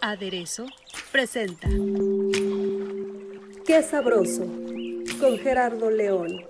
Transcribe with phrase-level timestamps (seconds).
[0.00, 0.66] Aderezo
[1.12, 1.68] presenta
[3.64, 4.44] Qué sabroso
[5.20, 6.44] con Gerardo León.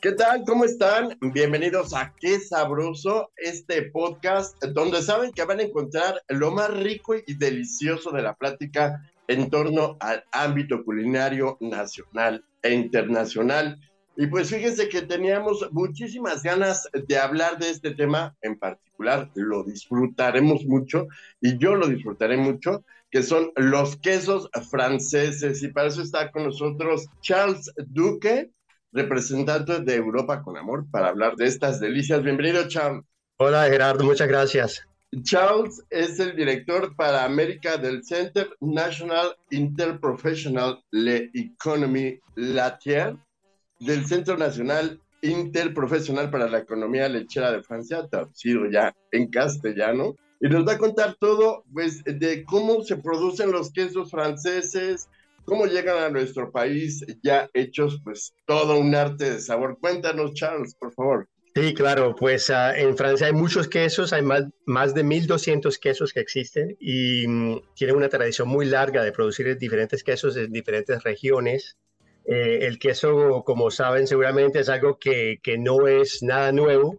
[0.00, 0.44] ¿Qué tal?
[0.46, 1.18] ¿Cómo están?
[1.20, 7.14] Bienvenidos a Qué Sabroso, este podcast donde saben que van a encontrar lo más rico
[7.14, 13.78] y delicioso de la plática en torno al ámbito culinario nacional e internacional.
[14.16, 19.62] Y pues fíjense que teníamos muchísimas ganas de hablar de este tema en particular, lo
[19.62, 21.06] disfrutaremos mucho
[21.40, 25.62] y yo lo disfrutaré mucho, que son los quesos franceses.
[25.62, 28.50] Y para eso está con nosotros Charles Duque,
[28.92, 32.22] representante de Europa con Amor, para hablar de estas delicias.
[32.22, 33.04] Bienvenido, Charles.
[33.36, 34.86] Hola, Gerardo, muchas gracias.
[35.22, 43.16] Charles es el director para América del Center National Interprofessional Le Economy Latier
[43.80, 50.48] del Centro Nacional Interprofesional para la Economía Lechera de Francia, traducido ya en castellano, y
[50.48, 55.08] nos va a contar todo pues, de cómo se producen los quesos franceses,
[55.46, 59.78] cómo llegan a nuestro país ya hechos, pues todo un arte de sabor.
[59.80, 61.28] Cuéntanos, Charles, por favor.
[61.56, 66.12] Sí, claro, pues uh, en Francia hay muchos quesos, hay más, más de 1.200 quesos
[66.12, 71.02] que existen y um, tienen una tradición muy larga de producir diferentes quesos en diferentes
[71.02, 71.78] regiones.
[72.26, 76.98] Eh, el queso, como saben seguramente, es algo que, que no es nada nuevo.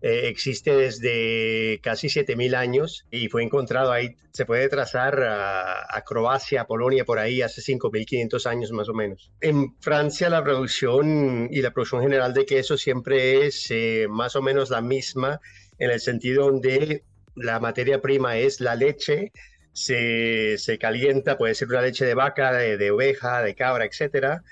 [0.00, 6.02] Eh, existe desde casi 7.000 años y fue encontrado ahí, se puede trazar a, a
[6.02, 9.32] Croacia, a Polonia, por ahí hace 5.500 años más o menos.
[9.40, 14.42] En Francia la producción y la producción general de queso siempre es eh, más o
[14.42, 15.40] menos la misma
[15.78, 17.02] en el sentido donde
[17.34, 19.32] la materia prima es la leche,
[19.72, 24.42] se, se calienta, puede ser una leche de vaca, de, de oveja, de cabra, etcétera.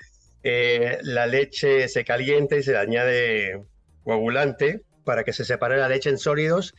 [0.43, 3.61] Eh, la leche se calienta y se le añade
[4.03, 6.75] coagulante para que se separe la leche en sólidos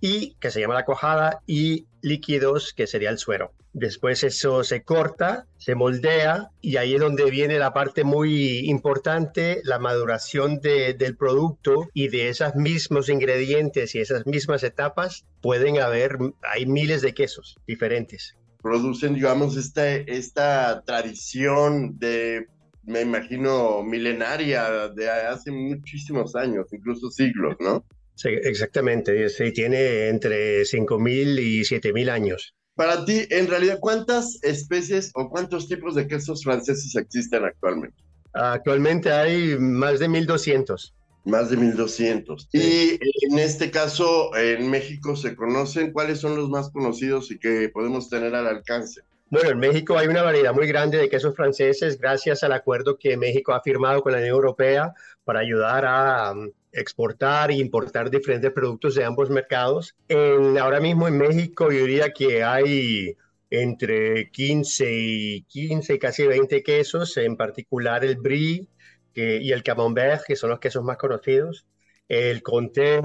[0.00, 3.52] y que se llama la cuajada y líquidos que sería el suero.
[3.72, 9.60] Después eso se corta, se moldea y ahí es donde viene la parte muy importante,
[9.64, 15.80] la maduración de, del producto y de esos mismos ingredientes y esas mismas etapas pueden
[15.80, 18.36] haber, hay miles de quesos diferentes.
[18.62, 22.46] Producen, digamos, esta, esta tradición de
[22.84, 27.84] me imagino, milenaria de hace muchísimos años, incluso siglos, ¿no?
[28.14, 29.28] Sí, exactamente.
[29.28, 32.54] Sí, tiene entre 5.000 y 7.000 años.
[32.74, 37.96] Para ti, en realidad, ¿cuántas especies o cuántos tipos de quesos franceses existen actualmente?
[38.32, 40.92] Actualmente hay más de 1.200.
[41.24, 42.48] Más de 1.200.
[42.50, 42.98] Sí.
[43.00, 47.68] Y en este caso, en México se conocen cuáles son los más conocidos y que
[47.68, 49.02] podemos tener al alcance.
[49.30, 53.16] Bueno, en México hay una variedad muy grande de quesos franceses gracias al acuerdo que
[53.16, 54.92] México ha firmado con la Unión Europea
[55.22, 59.94] para ayudar a um, exportar e importar diferentes productos de ambos mercados.
[60.08, 63.16] En, ahora mismo en México yo diría que hay
[63.50, 68.66] entre 15 y 15 y casi 20 quesos, en particular el brie
[69.14, 71.66] que, y el camembert, que son los quesos más conocidos
[72.08, 73.00] el Comté,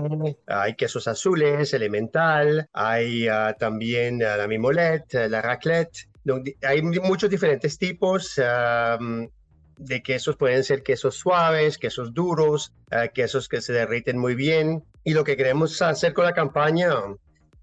[0.48, 6.08] hay quesos azules, elemental, hay uh, también uh, la mimolette, la raclette,
[6.64, 9.28] hay muchos diferentes tipos um,
[9.78, 14.84] de quesos, pueden ser quesos suaves, quesos duros, uh, quesos que se derriten muy bien.
[15.04, 16.94] Y lo que queremos hacer con la campaña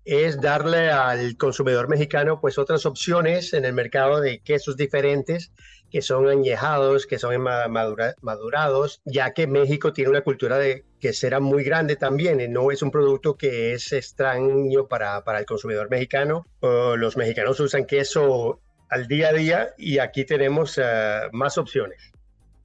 [0.05, 5.53] es darle al consumidor mexicano pues otras opciones en el mercado de quesos diferentes
[5.93, 11.13] que son añejados, que son madura, madurados, ya que México tiene una cultura de que
[11.13, 15.45] será muy grande también, y no es un producto que es extraño para, para el
[15.45, 16.47] consumidor mexicano.
[16.63, 22.11] Uh, los mexicanos usan queso al día a día y aquí tenemos uh, más opciones.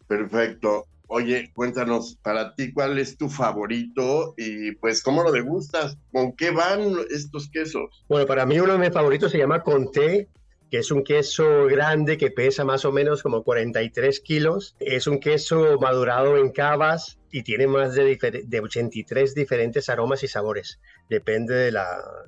[0.08, 0.86] Perfecto.
[1.08, 4.34] Oye, cuéntanos, para ti, ¿cuál es tu favorito?
[4.38, 5.98] Y pues, ¿cómo lo degustas?
[6.12, 8.06] ¿Con qué van estos quesos?
[8.10, 10.28] Bueno, para mí uno de mis favoritos se llama Conté,
[10.70, 14.76] que es un queso grande que pesa más o menos como 43 kilos.
[14.80, 20.28] Es un queso madurado en cavas y tiene más de, de 83 diferentes aromas y
[20.28, 20.82] sabores.
[21.10, 21.88] Depende de la,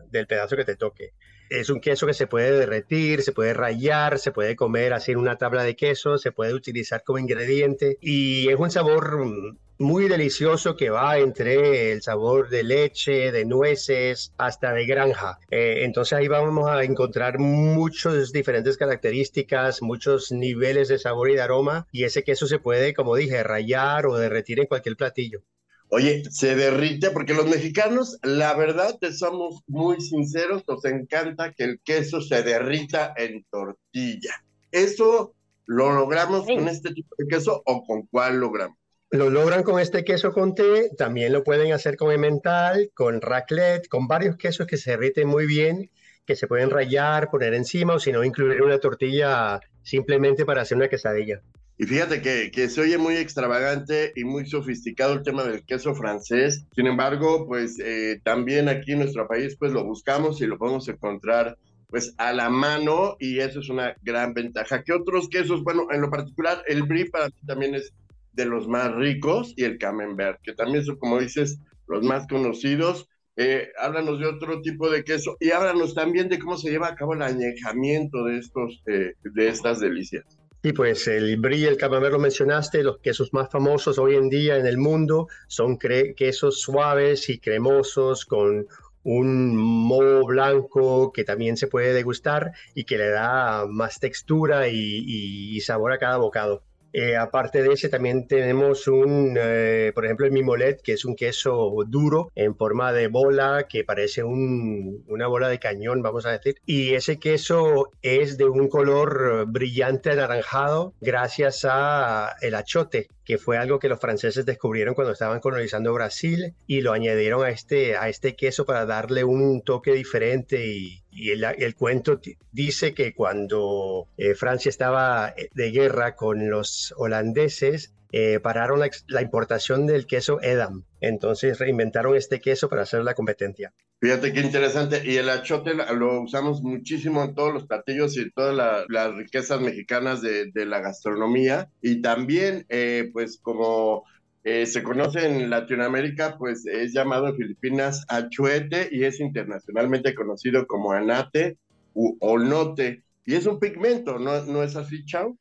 [0.10, 1.14] del pedazo que te toque.
[1.50, 5.18] Es un queso que se puede derretir, se puede rayar, se puede comer así en
[5.18, 10.76] una tabla de queso, se puede utilizar como ingrediente y es un sabor muy delicioso
[10.76, 15.40] que va entre el sabor de leche, de nueces, hasta de granja.
[15.50, 21.42] Eh, entonces ahí vamos a encontrar muchas diferentes características, muchos niveles de sabor y de
[21.42, 25.44] aroma y ese queso se puede, como dije, rayar o derretir en cualquier platillo.
[25.92, 31.64] Oye, se derrite porque los mexicanos, la verdad, te somos muy sinceros, nos encanta que
[31.64, 34.44] el queso se derrita en tortilla.
[34.72, 35.34] ¿Eso
[35.66, 38.78] lo logramos con este tipo de queso o con cuál logramos?
[39.10, 43.88] Lo logran con este queso con té, también lo pueden hacer con emmental, con raclette,
[43.88, 45.90] con varios quesos que se derriten muy bien,
[46.24, 50.78] que se pueden rayar, poner encima o si no, incluir una tortilla simplemente para hacer
[50.78, 51.42] una quesadilla.
[51.82, 56.66] Y fíjate que, se oye muy extravagante y muy sofisticado el tema del queso francés.
[56.76, 60.90] Sin embargo, pues eh, también aquí en nuestro país pues lo buscamos y lo podemos
[60.90, 64.84] encontrar pues a la mano y eso es una gran ventaja.
[64.84, 65.64] ¿Qué otros quesos?
[65.64, 67.94] Bueno, en lo particular el brie para mí también es
[68.34, 73.08] de los más ricos y el camembert, que también son, como dices, los más conocidos.
[73.38, 76.96] Eh, háblanos de otro tipo de queso y háblanos también de cómo se lleva a
[76.96, 80.39] cabo el añejamiento de, estos, eh, de estas delicias.
[80.64, 84.30] Sí, pues el brie y el camembert lo mencionaste, los quesos más famosos hoy en
[84.30, 88.68] día en el mundo son quesos suaves y cremosos con
[89.04, 95.60] un moho blanco que también se puede degustar y que le da más textura y
[95.62, 96.64] sabor a cada bocado.
[96.94, 101.16] Eh, aparte de ese, también tenemos un, eh, por ejemplo, el mimolet, que es un
[101.16, 106.56] queso duro en forma de bola, que parece una bola de cañón, vamos a decir.
[106.66, 113.60] Y ese queso es de un color brillante anaranjado gracias a el achote, que fue
[113.60, 118.10] algo que los franceses descubrieron cuando estaban colonizando Brasil y lo añadieron a este, a
[118.10, 122.20] este queso para darle un toque diferente y, el, cuento
[122.52, 129.22] dice que cuando eh, Francia estaba eh, de guerra con los holandeses, eh, pararon la,
[129.22, 130.86] importación del queso Edam.
[131.02, 133.74] Entonces reinventaron este queso para hacer la competencia.
[134.02, 135.02] Fíjate qué interesante.
[135.06, 140.22] Y el achote lo usamos muchísimo en todos los platillos y todas las riquezas mexicanas
[140.22, 141.70] de, la gastronomía.
[141.82, 144.06] Y también, eh, pues como
[144.44, 150.66] eh, se conoce en Latinoamérica, pues es llamado en Filipinas achuete y es internacionalmente conocido
[150.66, 151.58] como anate
[151.94, 153.04] u onote.
[153.26, 155.38] Y es un pigmento, ¿no, no es así, Chao?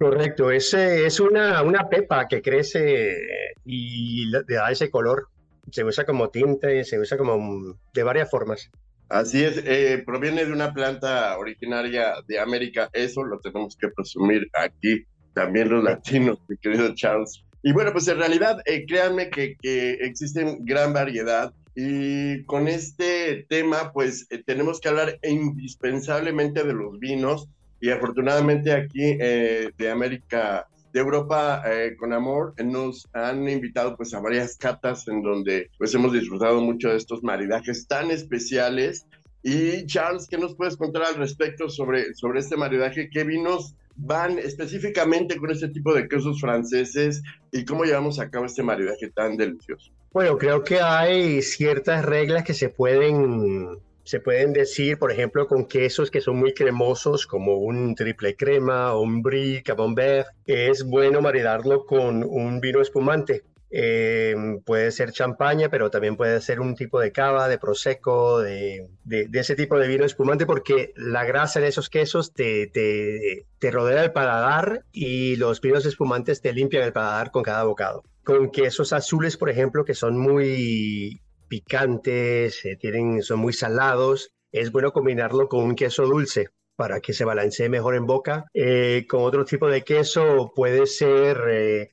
[0.00, 3.18] Correcto, es, es una, una pepa que crece
[3.66, 5.28] y le da ese color.
[5.70, 8.70] Se usa como tinte, se usa como de varias formas.
[9.10, 12.88] Así es, eh, proviene de una planta originaria de América.
[12.94, 15.04] Eso lo tenemos que presumir aquí,
[15.34, 17.44] también los latinos, mi querido Charles.
[17.62, 23.44] Y bueno, pues en realidad, eh, créanme que, que existen gran variedad y con este
[23.50, 27.50] tema, pues eh, tenemos que hablar indispensablemente de los vinos
[27.80, 34.12] y afortunadamente aquí eh, de América, de Europa eh, con Amor, nos han invitado pues
[34.12, 39.06] a varias catas en donde pues hemos disfrutado mucho de estos maridajes tan especiales.
[39.42, 43.08] Y Charles, ¿qué nos puedes contar al respecto sobre, sobre este maridaje?
[43.10, 48.44] ¿Qué vinos van específicamente con este tipo de quesos franceses y cómo llevamos a cabo
[48.44, 49.90] este maridaje tan delicioso?
[50.12, 55.66] Bueno, creo que hay ciertas reglas que se pueden se pueden decir, por ejemplo, con
[55.66, 61.84] quesos que son muy cremosos, como un triple crema un brie, camembert, es bueno maridarlo
[61.86, 63.44] con un vino espumante.
[63.72, 64.34] Eh,
[64.66, 68.88] puede ser champaña, pero también puede ser un tipo de cava, de prosecco, de,
[69.32, 74.02] ese tipo de vino espumante, porque la grasa de esos quesos te, te, te rodea
[74.02, 78.02] el paladar y los vinos espumantes te limpian el paladar con cada bocado.
[78.24, 84.32] Con quesos azules, por ejemplo, que son muy picantes, eh, tienen, son muy salados.
[84.52, 88.46] Es bueno combinarlo con un queso dulce para que se balancee mejor en boca.
[88.54, 91.36] Eh, con otro tipo de queso puede ser,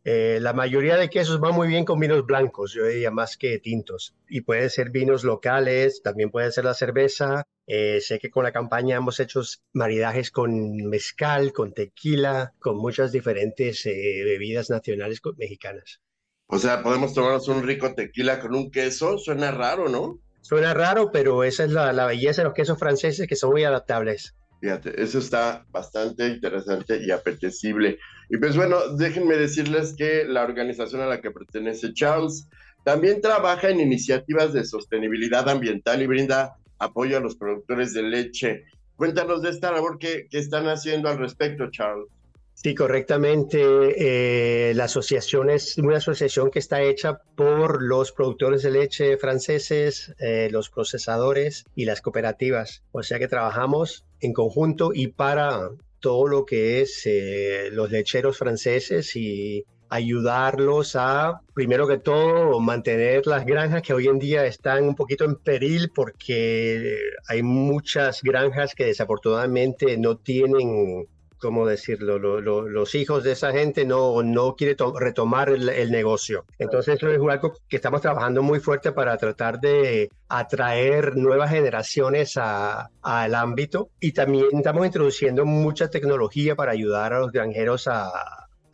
[0.05, 3.59] eh, la mayoría de quesos va muy bien con vinos blancos, yo diría más que
[3.59, 4.15] tintos.
[4.29, 7.43] Y puede ser vinos locales, también puede ser la cerveza.
[7.67, 9.41] sé que con la campaña hemos hecho
[9.73, 15.99] maridajes con mezcal, con tequila, con muchas diferentes bebidas nacionales mexicanas.
[16.47, 19.17] O sea, podemos tomarnos un rico tequila con un queso.
[19.17, 20.19] Suena raro, ¿no?
[20.41, 24.33] Suena raro, pero esa es la, belleza de los quesos franceses que son muy adaptables.
[24.61, 27.99] Fíjate, eso está bastante interesante y apetecible.
[28.29, 32.47] Y pues bueno, déjenme decirles que la organización a la que pertenece Charles
[32.85, 38.63] también trabaja en iniciativas de sostenibilidad ambiental y brinda apoyo a los productores de leche.
[38.95, 42.07] Cuéntanos de esta labor que, que están haciendo al respecto, Charles.
[42.63, 43.59] Sí, correctamente.
[44.69, 50.15] Eh, la asociación es una asociación que está hecha por los productores de leche franceses,
[50.17, 52.81] eh, los procesadores y las cooperativas.
[52.91, 58.39] O sea que trabajamos en conjunto y para todo lo que es eh, los lecheros
[58.39, 64.83] franceses y ayudarlos a, primero que todo, mantener las granjas que hoy en día están
[64.85, 66.97] un poquito en peril porque
[67.27, 71.07] hay muchas granjas que desafortunadamente no tienen
[71.39, 72.17] ¿cómo decirlo?
[72.20, 76.46] los hijos de esa gente no, no quieren retomar el, negocio.
[76.60, 82.38] Entonces eso es algo que estamos trabajando muy fuerte para tratar de atraer nuevas generaciones
[82.38, 88.12] al ámbito y también estamos introduciendo mucha tecnología para ayudar a los granjeros a,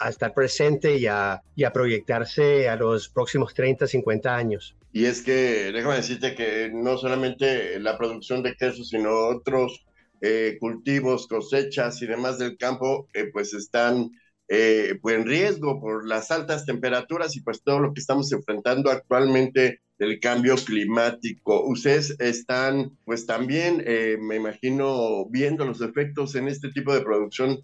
[0.09, 4.75] estar presente y a, y a proyectarse a los próximos 30, 50 años.
[4.91, 9.85] Y es que, déjame decirte que no solamente la producción de queso, sino otros
[10.25, 14.09] eh, cultivos, cosechas y demás del campo, eh, pues están
[14.47, 18.89] eh, pues en riesgo por las altas temperaturas y pues todo lo que estamos enfrentando
[18.89, 21.65] actualmente del cambio climático.
[21.67, 23.83] Ustedes están pues también,
[24.21, 27.59] me imagino, viendo los efectos en este tipo de producción.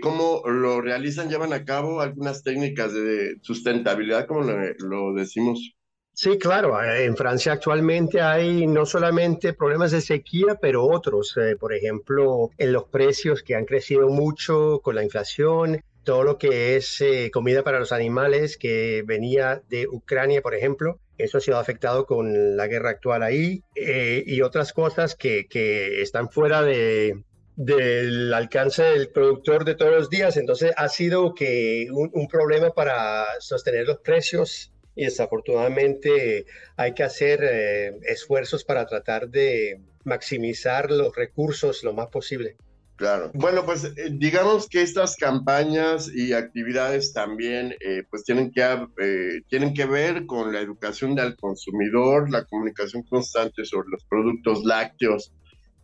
[0.00, 1.28] ¿Cómo lo realizan?
[1.28, 5.74] ¿Llevan a cabo algunas técnicas de sustentabilidad, como lo decimos?
[6.16, 6.80] Sí, claro.
[6.80, 11.36] Eh, en Francia actualmente hay no solamente problemas de sequía, pero otros.
[11.36, 16.38] Eh, por ejemplo, en los precios que han crecido mucho con la inflación, todo lo
[16.38, 21.00] que es eh, comida para los animales que venía de Ucrania, por ejemplo.
[21.18, 26.28] Eso ha sido afectado con la guerra actual ahí y otras cosas que, que están
[26.28, 27.22] fuera de,
[27.54, 30.36] del alcance del productor de todos los días.
[30.36, 36.46] Entonces ha sido que un problema para sostener los precios y desafortunadamente
[36.76, 42.56] hay que hacer eh, esfuerzos para tratar de maximizar los recursos lo más posible.
[42.96, 43.32] Claro.
[43.34, 49.74] Bueno, pues eh, digamos que estas campañas y actividades también eh, pues tienen que, tienen
[49.74, 55.32] que ver con la educación del consumidor, la comunicación constante sobre los productos lácteos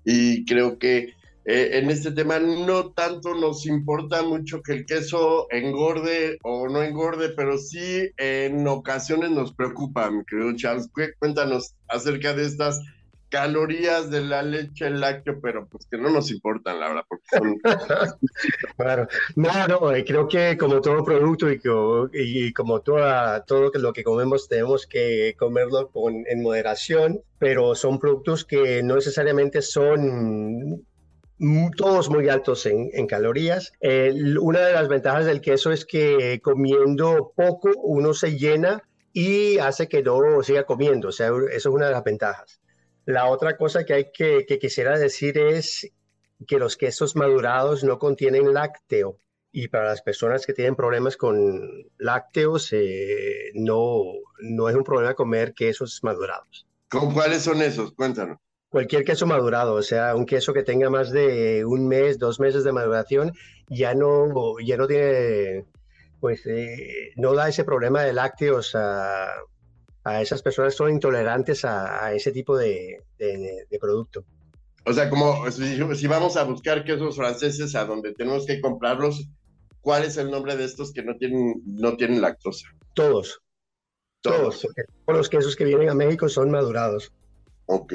[0.05, 5.47] y creo que eh, en este tema no tanto nos importa mucho que el queso
[5.50, 10.90] engorde o no engorde, pero sí en ocasiones nos preocupa, mi querido Charles.
[11.18, 12.80] Cuéntanos acerca de estas
[13.30, 17.59] calorías de la leche láctea, pero pues que no nos importan, la verdad, porque son...
[18.76, 21.61] claro, no, no, eh, creo que como todo producto y,
[22.12, 25.90] y como toda, todo lo que comemos tenemos que comerlo
[26.26, 30.85] en moderación, pero son productos que no necesariamente son
[31.76, 33.73] todos muy altos en, calorías.
[34.40, 38.82] una de las ventajas del queso es que comiendo poco uno se llena
[39.12, 41.09] y hace que no siga comiendo.
[41.09, 42.61] O sea, eso es una de las ventajas.
[43.06, 45.90] La otra cosa que hay que, quisiera decir es
[46.47, 49.18] que los quesos madurados no contienen lácteo.
[49.52, 54.02] Y para las personas que tienen problemas con lácteos, eh, no,
[54.40, 56.68] no es un problema comer quesos madurados.
[56.88, 57.92] ¿Con cuáles son esos?
[57.92, 58.38] Cuéntanos.
[58.71, 62.65] Cualquier queso madurado, o sea, un queso que tenga más de un mes, dos meses
[62.65, 63.33] de maduración,
[63.69, 65.67] ya no, ya no tiene,
[66.21, 69.35] pues, eh, no da ese problema de lácteos a,
[70.05, 74.25] a esas personas que son intolerantes a, ese tipo de, de, producto.
[74.87, 79.29] O sea, como si, vamos a buscar quesos franceses a donde tenemos que comprarlos,
[79.81, 82.69] ¿cuál es el nombre de estos que no tienen, no tienen lactosa?
[82.95, 83.41] Todos.
[84.23, 84.61] Todos.
[84.61, 85.19] Todos.
[85.19, 87.12] los quesos que vienen a México son madurados.
[87.67, 87.93] Ok.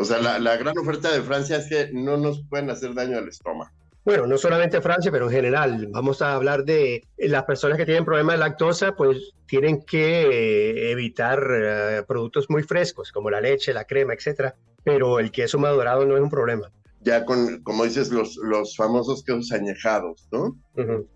[0.00, 3.26] O sea, la, gran oferta de Francia es que no nos pueden hacer daño al
[3.26, 3.72] estómago.
[4.04, 5.88] Bueno, no solamente Francia, pero en general.
[5.90, 10.92] Vamos a hablar de las personas que tienen problemas de lactosa, pues tienen que eh,
[10.92, 14.54] evitar eh, productos muy frescos, como la leche, la crema, etcétera.
[14.84, 16.70] Pero el queso madurado no es un problema
[17.08, 20.56] ya con, como dices, los, los famosos quesos añejados, ¿no?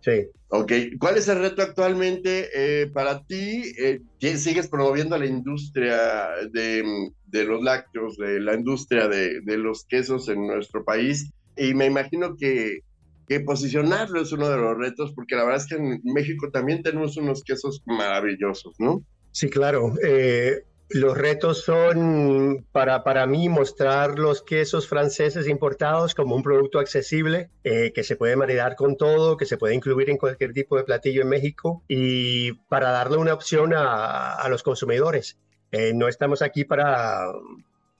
[0.01, 0.27] sí.
[0.49, 3.73] Ok, ¿cuál es el reto actualmente eh, para ti?
[3.79, 4.01] Eh,
[4.37, 6.83] ¿Sigues promoviendo la industria de,
[7.27, 11.31] de, los lácteos, de la industria de, de, los quesos en nuestro país?
[11.57, 12.81] Y me imagino que,
[13.29, 16.83] que posicionarlo es uno de los retos, porque la verdad es que en México también
[16.83, 19.03] tenemos unos quesos maravillosos, ¿no?
[19.31, 19.95] Sí, claro.
[20.05, 26.79] Eh, los retos son para, para mí mostrar los quesos franceses importados como un producto
[26.79, 30.77] accesible, eh, que se puede maridar con todo, que se puede incluir en cualquier tipo
[30.77, 35.39] de platillo en México y para darle una opción a, a los consumidores.
[35.71, 37.33] Eh, no estamos aquí para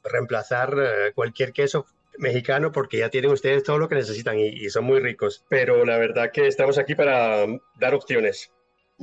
[0.05, 1.87] reemplazar eh, cualquier queso
[2.19, 5.85] mexicano porque ya tienen ustedes todo lo que necesitan y, y son muy ricos, pero
[5.87, 7.47] la verdad que estamos aquí para
[7.79, 8.53] dar opciones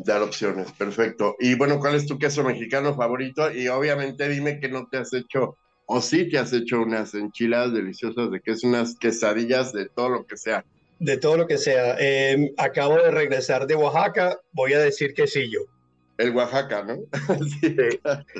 [0.03, 1.35] dar opciones, perfecto.
[1.39, 3.51] Y bueno, ¿cuál es tu queso mexicano favorito?
[3.51, 7.73] Y obviamente dime que no te has hecho, o sí te has hecho unas enchiladas
[7.73, 10.63] deliciosas de queso, unas quesadillas de todo lo que sea.
[10.99, 11.95] De todo lo que sea.
[11.99, 15.61] Em, acabo de regresar de Oaxaca, voy a decir quesillo.
[16.17, 16.97] El Oaxaca, ¿no?
[17.61, 17.75] sí.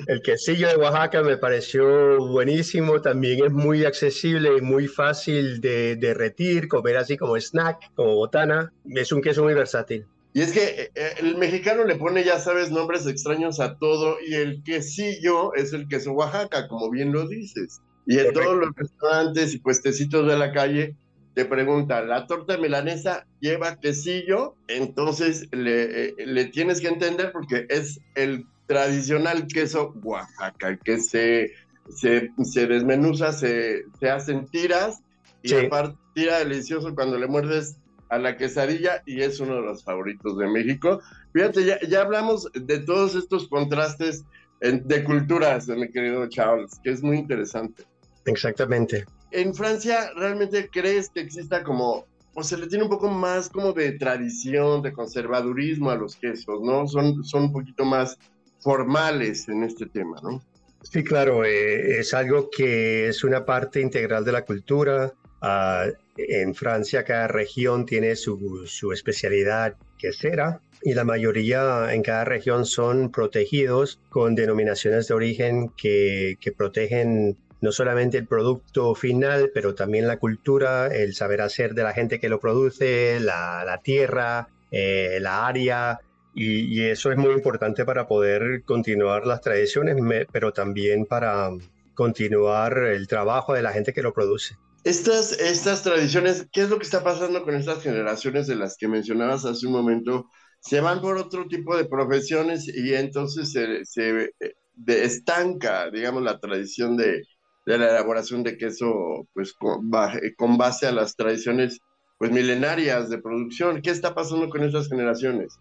[0.08, 5.96] El quesillo de Oaxaca me pareció buenísimo, también es muy accesible y muy fácil de
[5.96, 8.74] derretir, comer así como snack, como botana.
[8.94, 10.06] Es un queso muy versátil.
[10.34, 14.18] Y es que eh, eh, el mexicano le pone, ya sabes, nombres extraños a todo
[14.26, 17.82] y el quesillo es el queso Oaxaca, como bien lo dices.
[18.06, 20.96] Y en todos los restaurantes y puestecitos de la calle
[21.34, 24.56] te preguntan, ¿la torta milanesa lleva quesillo?
[24.68, 31.52] Entonces le, eh, le tienes que entender porque es el tradicional queso Oaxaca, que se,
[31.96, 35.02] se, se desmenuza, se, se hacen tiras
[35.42, 37.78] y aparte tira delicioso cuando le muerdes
[38.10, 41.00] a la quesadilla y es uno de los favoritos de México.
[41.34, 44.26] Fíjate, ya, ya hablamos de todos estos contrastes
[44.62, 47.84] de culturas, mi querido Charles, que es muy interesante.
[48.26, 49.06] Exactamente.
[49.32, 53.72] En Francia, ¿realmente crees que exista como, o se le tiene un poco más como
[53.74, 56.88] de tradición, de conservadurismo a los quesos, ¿no?
[56.88, 58.18] Son, son un poquito más
[58.60, 60.42] formales en este tema, ¿no?
[60.82, 65.14] Sí, claro, eh, es algo que es una parte integral de la cultura.
[65.42, 65.86] Ah,
[66.28, 72.66] en Francia cada región tiene su, su especialidad quesera y la mayoría en cada región
[72.66, 79.76] son protegidos con denominaciones de origen que, que protegen no solamente el producto final, pero
[79.76, 84.48] también la cultura, el saber hacer de la gente que lo produce, la, la tierra,
[84.72, 86.00] eh, la área,
[86.34, 89.98] y, y, eso es muy importante para poder continuar las tradiciones,
[90.32, 91.50] pero también para
[91.96, 94.56] continuar el trabajo de la gente que lo produce.
[94.84, 98.88] Estas, estas tradiciones, ¿qué es lo que está pasando con estas generaciones de las que
[98.88, 100.28] mencionabas hace un momento?
[100.62, 104.54] Se van por otro tipo de profesiones y entonces se, se eh,
[104.88, 107.24] estanca, digamos, la tradición de,
[107.66, 109.90] de, la elaboración de queso, pues con,
[110.38, 111.80] con, base a las tradiciones
[112.18, 113.82] pues milenarias de producción.
[113.82, 115.58] ¿Qué está pasando con estas generaciones?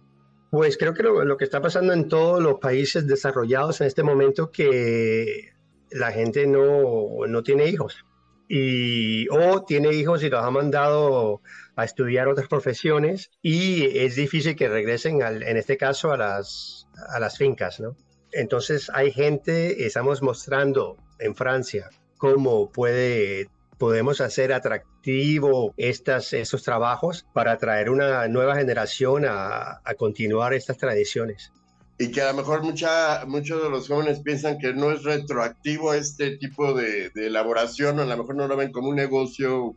[0.52, 4.04] Pues creo que lo, lo que está pasando en todos los países desarrollados en este
[4.04, 5.50] momento que
[5.90, 8.04] la gente no, no tiene hijos
[8.48, 11.42] y o tiene hijos y los ha mandado
[11.76, 16.88] a estudiar otras profesiones y es difícil que regresen al, en este caso a las,
[17.10, 17.96] a las fincas, ¿no?
[18.32, 27.26] Entonces hay gente, estamos mostrando en Francia cómo puede podemos hacer atractivo estas, estos trabajos
[27.32, 31.52] para atraer una nueva generación a, a continuar estas tradiciones
[31.98, 35.92] y que a lo mejor mucha, muchos de los jóvenes piensan que no es retroactivo
[35.92, 39.74] este tipo de, de elaboración, o a lo mejor no lo ven como un negocio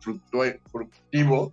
[0.70, 1.52] fructivo,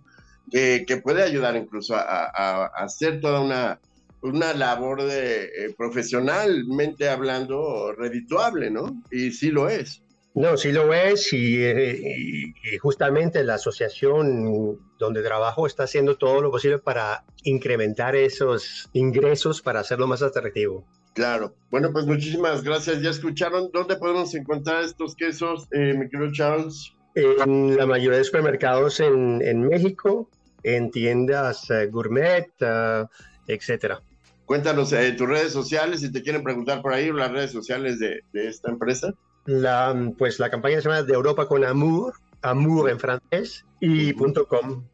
[0.50, 3.80] que, que puede ayudar incluso a, hacer toda una,
[4.22, 9.02] una labor de, eh, profesionalmente hablando redituable, ¿no?
[9.10, 10.02] Y sí lo es.
[10.34, 16.40] No, sí lo es y, y, y, justamente la asociación donde trabajo está haciendo todo
[16.40, 20.86] lo posible para incrementar esos ingresos para hacerlo más atractivo.
[21.14, 21.54] Claro.
[21.70, 23.02] Bueno, pues muchísimas gracias.
[23.02, 26.92] Ya escucharon dónde podemos encontrar estos quesos, eh, mi querido Charles.
[27.14, 30.30] En la mayoría de supermercados en, en México,
[30.62, 33.06] en tiendas uh, gourmet, uh,
[33.48, 34.00] etcétera.
[34.44, 38.22] Cuéntanos eh, tus redes sociales si te quieren preguntar por ahí las redes sociales de,
[38.32, 39.12] de esta empresa.
[39.46, 44.46] La, pues la campaña se llama De Europa con Amour, Amour en francés, y punto
[44.46, 44.84] .com.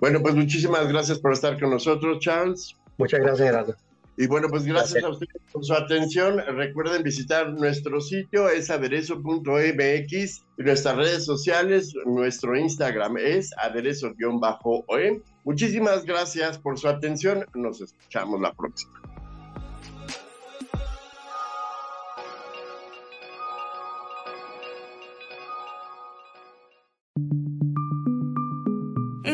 [0.00, 2.74] Bueno, pues muchísimas gracias por estar con nosotros, Charles.
[2.98, 3.74] Muchas gracias, Gerardo.
[4.16, 6.38] Y bueno, pues gracias, gracias, a ustedes por su atención.
[6.38, 15.22] Recuerden visitar nuestro sitio, es aderezo.mx, nuestras redes sociales, nuestro Instagram es aderezo-oe.
[15.42, 17.44] Muchísimas gracias por su atención.
[17.54, 19.13] Nos escuchamos la próxima.